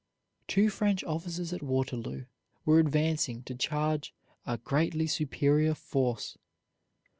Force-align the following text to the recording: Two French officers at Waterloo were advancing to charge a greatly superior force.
Two 0.47 0.71
French 0.71 1.03
officers 1.03 1.53
at 1.53 1.61
Waterloo 1.61 2.25
were 2.65 2.79
advancing 2.79 3.43
to 3.43 3.53
charge 3.53 4.15
a 4.47 4.57
greatly 4.57 5.05
superior 5.05 5.75
force. 5.75 6.39